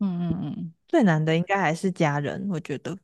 [0.00, 2.96] 嗯嗯嗯，最难的应该还是家人，我觉得。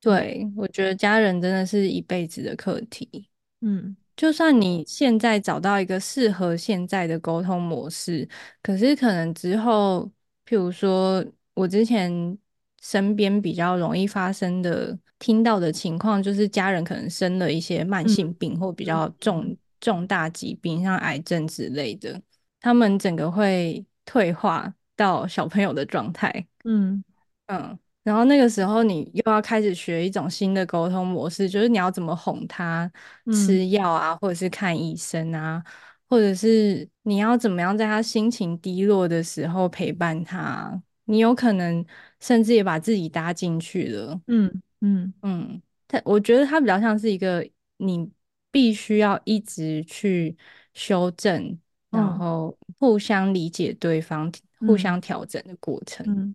[0.00, 3.28] 对，我觉得家人真的是一辈子的课题。
[3.60, 3.96] 嗯。
[4.16, 8.28] 就算你现在找到一个适合现在的沟通模式，
[8.62, 10.08] 可是可能之后，
[10.46, 12.38] 譬如说我之前
[12.80, 22.22] 身边比较容易发生的、听到的情况，就是家人可能生了一些慢性病或比较重重大疾病，像癌症之类的，
[22.60, 26.46] 他们整个会退化到小朋友的状态。
[26.64, 27.02] 嗯
[27.46, 27.78] 嗯。
[28.02, 32.90] 然后那个时候，你又要开始学一种新的沟通模式，就是你要怎么哄他
[33.32, 35.64] 吃药啊，嗯、或者是看医生啊，
[36.06, 40.82] 或者是你要怎么样在他心情低落的时候陪伴他。
[41.06, 41.82] 你有可能
[42.20, 44.20] 甚至也把自己搭进去了。
[44.26, 47.46] 嗯嗯嗯，他我觉得他比较像是一个
[47.78, 48.10] 你
[48.50, 50.36] 必须要一直去
[50.74, 51.58] 修正，嗯、
[51.90, 54.32] 然后互相理解对方、嗯、
[54.66, 56.06] 互相调整的过程。
[56.06, 56.34] 嗯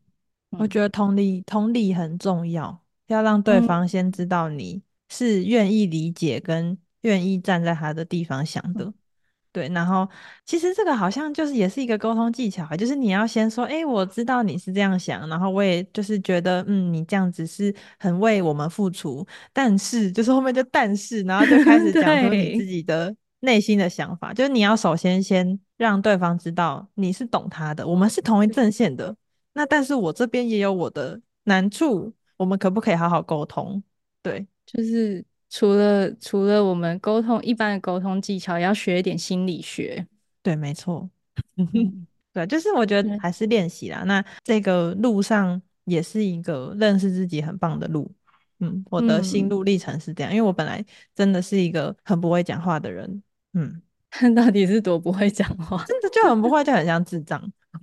[0.51, 8.91] 我觉得同理，同理很重要，要让对方先知道你是愿意理解跟愿意站在他的地方想的，
[9.51, 9.69] 对。
[9.69, 10.09] 然后
[10.45, 29.15] 其实这个好像就是也是一个沟通技巧，就是你要先说，诶，我知道你是这样想，然后我也就是觉得，嗯，你这样子是很为我们付出，但是就是后面就但是，然后就开始讲出你自己的内心的想法，就是你要首先先让对方知道你是懂他的，我们是同一阵线的。
[29.53, 33.81] 那但是我这边也有我的难处，我们可不可以好好沟通？
[34.21, 40.05] 对，就是除了除了我们沟通一般的沟通技巧，也要学一点心理学。
[40.43, 41.09] 对，没错。
[42.31, 44.03] 对，就是我觉得还是练习啦。
[44.05, 48.09] 那这个路上也是一个认识自己很棒的路。
[48.59, 53.23] 嗯，我的心路历程是这样，嗯，因为我本来真的是一个很不会讲话的人。
[53.53, 53.81] 嗯，
[54.35, 55.83] 到底是多不会讲话？
[55.85, 57.41] 真的就很不会，就很像智障。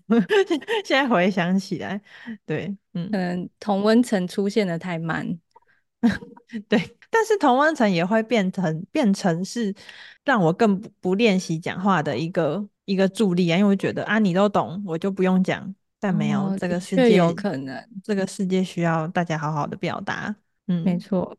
[0.85, 2.01] 现在回想起来，
[2.45, 5.27] 对，嗯，可能同温层出现的太慢，
[6.69, 9.75] 对，但是同温层也会变成变成是
[10.25, 20.35] 让我更不练习讲话的一个一个助力啊，因为我觉得啊，你都懂，我就不用讲，但没有、哦、这个世界有可能，这个世界需要大家好好的表达，
[20.67, 21.37] 嗯，没错，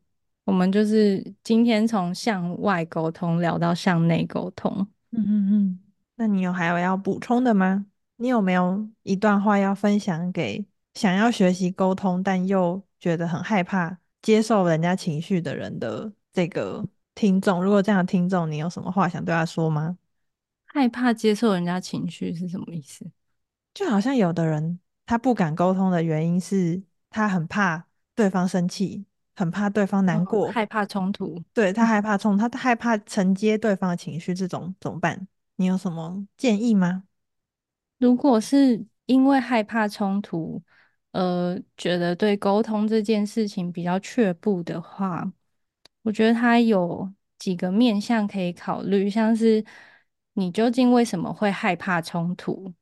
[0.48, 4.72] 我们就是今天从向外沟通聊到向内沟通，
[5.12, 5.80] 嗯嗯嗯，
[6.16, 7.86] 那你有还有要补充的吗？
[8.16, 17.62] 你有没有一段话要分享给想要学习沟通，但又觉得很害怕接受人家情绪的人的这个听众？
[17.62, 19.98] 如果这样的听众，你有什么话想对他说吗？
[20.68, 23.06] 害怕接受人家情绪是什么意思？
[23.74, 29.06] 就好像有的人他不敢沟通的原因是他很怕对方生气，
[29.38, 31.42] 很怕对方难过，哦、害怕冲突。
[31.54, 35.28] 对，他害怕冲，他害怕承接对方的情绪，这种怎么办？
[35.58, 37.04] 你有什么建议吗？
[38.00, 40.62] 如果是因为害怕冲突，
[41.12, 45.32] 呃，觉得对沟通这件事情比较却步的话，
[46.02, 49.64] 我觉得他有几个面向可以考虑，像是
[50.34, 52.74] 你究竟为什么会害怕冲突？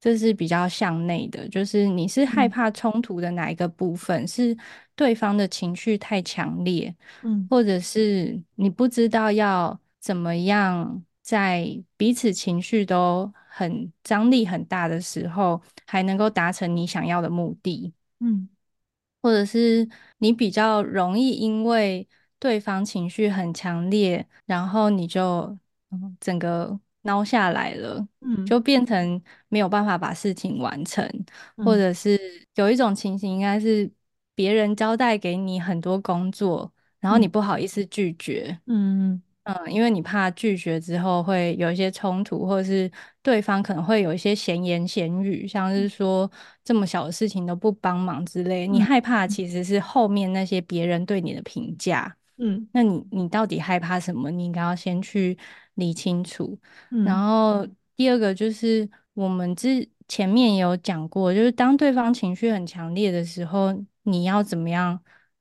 [0.00, 4.22] 这是比较向内的，就是你是害怕冲突的哪一个部分？
[4.22, 4.56] 嗯、是
[4.94, 18.48] 对方的情绪太强烈，嗯，或者是你不知道要怎么样在彼此情绪都很张力很大的时候，还能够达成你想要的目的，嗯，
[19.22, 19.88] 或者是
[20.18, 25.58] 你比较容易因为对方情绪很强烈，然后你就
[26.20, 26.78] 整个。
[27.06, 31.06] 挠下来了，嗯，就变成没有办法把事情完成，
[31.56, 32.18] 嗯、或者是
[32.54, 33.92] 有一种情形，应该是
[34.34, 39.20] 别人交代给你很多工作，然后你不好意思拒绝，嗯。
[39.44, 42.90] 嗯，因为你怕拒绝之后会有一些冲突，或者是
[43.22, 46.30] 对方可能会有一些闲言闲语，像是说
[46.64, 49.26] 这么小的事情都不帮忙之类，你害怕。
[49.26, 54.30] 其实是后面那些别人对你的评价，嗯，那你你到底害怕什么？
[54.30, 55.36] 你应该要先去。
[55.76, 56.56] 理清楚，
[56.92, 57.66] 嗯，然后
[57.96, 63.74] 第二个就是我们之前面也有讲过，就是当对方情绪很强烈的时候，
[64.04, 64.98] 你要怎么样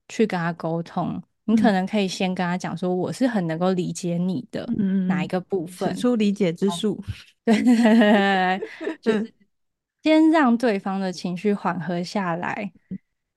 [0.09, 1.21] 去跟他沟通？
[1.45, 4.65] 你可能可以先跟他讲说，我是很能够理解你的
[5.07, 7.03] 哪一个部分，使出理解之术，
[7.45, 8.61] 对对对对，
[9.01, 9.33] 就是
[10.01, 12.71] 先让对方的情绪缓和下来，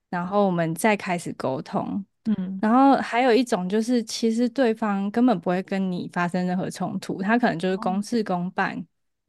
[0.09, 2.05] 然后我们再开始沟通。
[2.25, 8.83] 嗯，然后还有一种就是，其实对方根本不会跟你发生任何冲突，他可能就是公事公办，哦、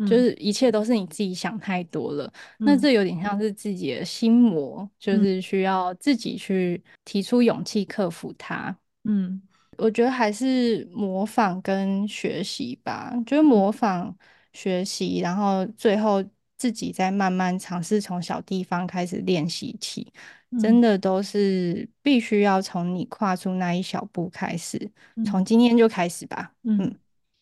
[0.07, 2.25] 就是一切都是你自己想太多了。
[2.59, 8.77] 嗯、那这有点像是自己的心魔，就是需要自己去提出勇气克服它。
[9.05, 9.41] 嗯，
[9.77, 14.15] 我觉得还是模仿跟学习吧，就是模仿
[14.53, 16.25] 学习，然后最后
[16.57, 20.13] 自己再慢慢尝试从小地方开始练习起。
[20.59, 24.79] 真的都是必须要从你跨出那一小步开始，
[25.27, 26.51] 从、嗯、今天就开始吧。
[26.63, 26.97] 嗯，嗯，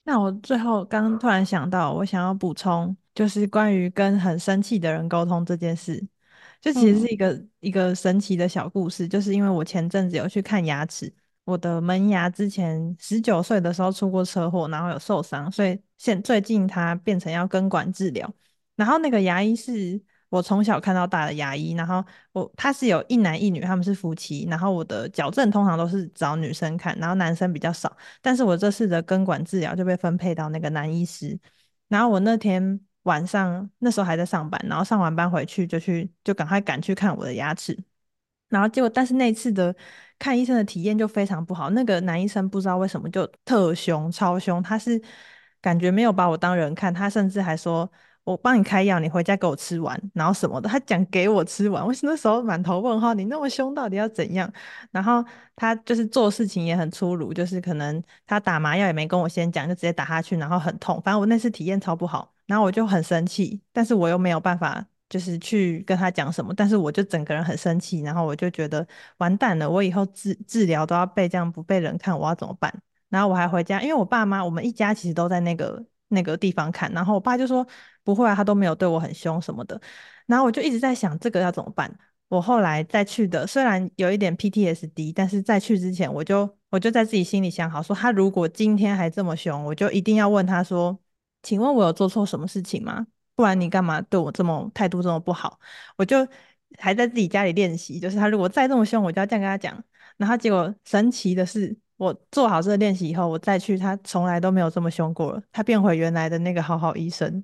[0.07, 6.01] 那我最后刚突然想到，我想要补充，就是关于跟很生气的人沟通这件事，
[6.61, 9.09] 就其实是一个、嗯、一个神奇的小故事。
[9.09, 11.13] 就是因为我前阵子有去看牙齿，
[11.45, 18.33] 我的门牙之前十九岁的时候出过车祸，然后有受伤，所以现最近它变成要根管治疗，
[18.77, 20.01] 然后那个牙医是。
[20.29, 24.45] 我从小看到大的牙医，然后我他是有一男一女，他们是夫妻。
[24.51, 27.97] 然后我的矫正通常都是找女生看，然后男生比较少。
[28.21, 31.39] 但是我这次的根管治疗就被分配到那个男医师。
[31.89, 37.79] 然后我那天晚上那时候还在上班，然后上完班回去就去就赶快赶去看我的牙齿。
[38.49, 39.75] 然后结果，但是那次的
[40.19, 41.71] 看医生的体验就非常不好。
[41.71, 45.01] 那个男医生不知道为什么就特凶，超凶，他是
[45.61, 47.89] 感觉没有把我当人看，他甚至还说。
[48.27, 54.53] 我帮你开药，你回家给我吃完，然后什么的，他讲给我吃完，我那时候满头问号，你那么凶，到底要怎样？
[54.91, 55.25] 然后
[55.55, 61.01] 他就是做事情也很粗鲁，就是可能他打麻药也没跟我先讲，就直接打下去，然后很痛。
[61.03, 68.85] 反正我那次体验超不好，然后我就很生气，但是我又没有办法，就是去跟他讲什么，但是我就整个人很生气，然后我就觉得
[69.19, 72.75] 完蛋了，我以后治治疗都要被这样不被人看，我要怎么办？
[73.09, 75.85] 然后我还回家，因为我爸妈我们一家其实都在那个
[76.17, 77.65] 那个地方看，然后我爸就说。
[78.07, 79.81] 不会啊，他都没有对我很凶什么的。
[80.27, 81.93] 然后我就一直在想，这个要怎么办？
[82.29, 90.97] 我后来再去的，虽然有一点 PTSD，但是在去之前，我就我就在自己心里想好，说他如果今天还这么凶，我就一定要问他说
[91.43, 93.05] ：“请问我有做错什么事情吗？
[93.35, 95.59] 不然你干嘛对我这么态度这么不好？”
[95.99, 96.25] 我就
[96.79, 99.83] 还在自己家里练习，就是他如果再这么凶，我就要这样跟他讲。
[100.17, 107.43] 然后结果神奇的是，我做好这个练习以后，我再去，他从来都没有这么凶过了，他变回原来的那个好好医生。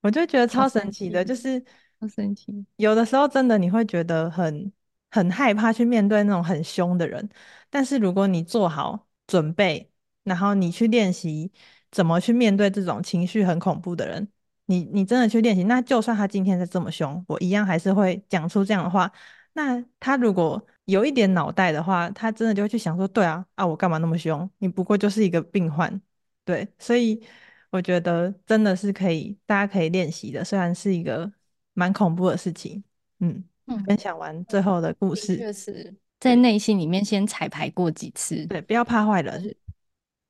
[0.00, 1.62] 我就觉得超神奇的，就是
[2.00, 2.64] 好神奇。
[2.76, 4.72] 有的时候真的你会觉得很
[5.10, 7.28] 很害怕去面对那种很凶的人，
[7.68, 9.90] 但是如果你做好准备，
[10.22, 11.50] 然后你去练习
[11.90, 14.28] 怎么去面对这种情绪很恐怖的人，
[14.66, 19.10] 你你真的去练习，那就算他今天再这么凶，我一样还是会讲出这样的话。
[19.54, 24.48] 那他如果有一点脑袋的话，他真的就会去想说，对啊，啊我干嘛那么凶？
[24.58, 26.00] 你不过就是一个病患，
[26.44, 27.22] 对，所以。
[27.70, 31.30] 我觉得真的是可以，大家可以练习的，虽然是一个
[31.74, 32.82] 蛮恐怖的事情。
[33.20, 39.54] 嗯，嗯，分享完最后的故事，确实在内心里面先彩排过几次，对，不要怕坏人。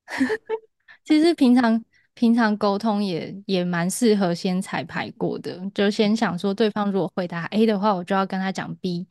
[1.05, 1.81] 其实平常
[2.13, 9.07] 平常沟通也也蛮适合先彩排过的，就先想说对方如果回答 A 的话，我就要跟他讲 B。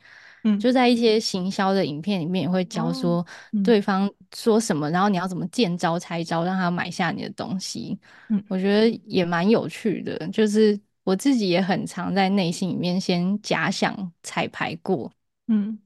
[0.49, 3.25] 嗯，就在一些行销的影片里面也会教说
[3.65, 7.99] 对方说什么，然后你要怎么见招拆招让他买下你的东西。
[8.29, 15.11] 嗯，我觉得也蛮有趣的，就是我自己也很常在内心里面先假想彩排过。
[15.49, 15.79] 嗯，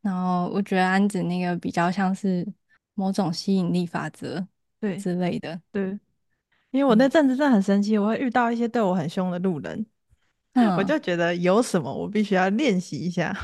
[0.00, 2.46] 然后我觉得安子那个比较像是
[2.94, 4.46] 某种吸引力法则，
[4.80, 5.98] 对之类的，对。
[6.70, 9.86] 因为我那阵子真的很生气，我会遇到一些对我很凶的路人，
[10.52, 13.34] 嗯，我就觉得有什么我必须要练习一下。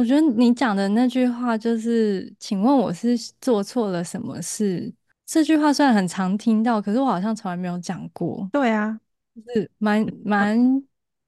[0.00, 4.90] 我觉得你讲的那句话就是，请问我是做错了什么事？
[5.26, 8.48] 这句话虽然很常听到，可是我好像从来没有讲过。
[8.50, 8.98] 对啊，
[9.36, 10.58] 就是蛮蛮，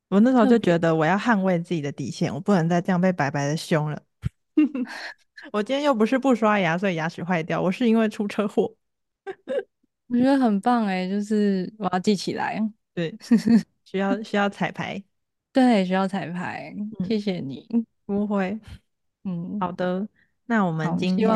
[0.09, 4.03] 我那时候就觉得我要捍卫自己的底线，我不能再这样被白白的凶了。
[5.53, 8.75] 我今天又不是不刷牙，所以牙齿坏掉，我是因为出车祸。
[10.09, 12.59] 我觉得很棒哎，就是我要记起来。
[12.95, 13.14] 对，
[13.85, 15.03] 需要需要彩排。
[15.53, 16.75] 对，需要彩排。
[16.75, 17.68] 嗯、谢谢你，
[18.07, 18.59] 不会。
[19.25, 20.07] 嗯，好的，
[20.47, 21.29] 那我们今天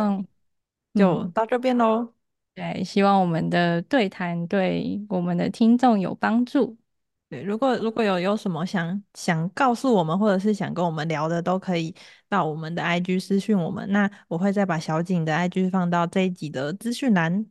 [0.95, 2.13] 就到这边喽、嗯。
[2.55, 6.77] 对，希望我们的对谈对我们的听众有帮助。
[7.29, 11.95] 对，如果如果有有什么想想告诉我们，或者是想跟我们聊的，都可以
[12.29, 13.87] 到我们的 IG 私讯我们。
[13.91, 17.45] 那我会再把小景的 IG 放到这一集的资讯栏。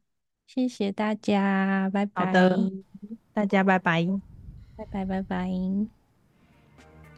[0.48, 2.26] 谢谢大家，拜拜。
[2.26, 2.72] 好的，
[3.34, 4.08] 大家拜拜，
[4.76, 6.05] 拜拜拜拜。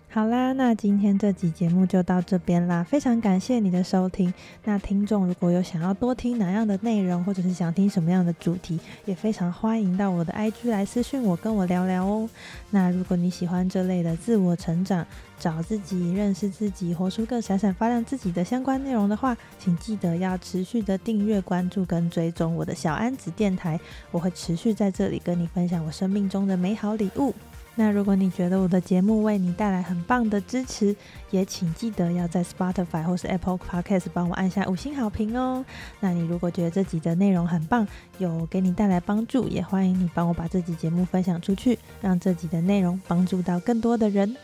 [0.10, 4.34] 好啦，那今天这集节目就到这边啦，非常感谢你的收听。
[4.64, 12.28] 那听众如果有想要多听哪样的内容，或者是想听什么样的主题，也非常欢迎到我的 IG 来私讯我，跟我聊聊哦。
[12.72, 15.05] 那如果你喜欢这类的自我成长，
[15.38, 23.80] 找自己、认识自己、活出更闪闪发亮自己的相关内容的话，请记得要持续的订阅、关注跟追踪我的小安子电台，
[24.10, 27.36] 我会持续在这里跟你分享我生命中的美好礼物。
[27.80, 30.95] 那如果你觉得我的节目为你带来很棒的支持，
[31.30, 35.63] 也请记得要在 Spotify 或是 Apple Podcast 帮我按下五星好评哦。
[35.99, 44.36] 那你如果觉得这集的内容很棒，有给你带来帮助，也欢迎你帮我把这集节目分享出去，让这集的内容帮助到更多的人。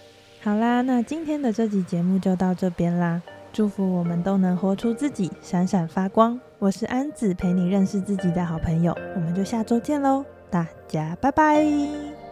[0.43, 3.19] 好啦，那今天的这集节目就到这边啦。
[3.51, 6.39] 祝福我们都能活出自己，闪闪发光。
[6.59, 8.95] 我是安子，陪你认识自己的好朋友。
[9.15, 12.22] 我们就下周见喽，大家拜拜。